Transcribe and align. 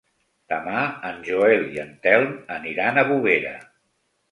Demà 0.53 0.79
en 1.09 1.19
Joel 1.27 1.67
i 1.77 1.81
en 1.85 1.93
Telm 2.07 2.33
aniran 2.59 3.01
a 3.03 3.07
Bovera. 3.13 3.57